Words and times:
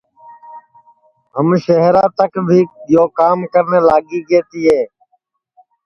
ہم 1.35 1.47
شہرا 1.65 2.05
تک 2.19 2.31
بھی 2.47 2.59
یو 2.93 3.05
کام 3.19 3.39
کرنے 3.53 3.79
لاگی 3.87 4.19
گے 4.29 4.39
تیے 4.49 4.79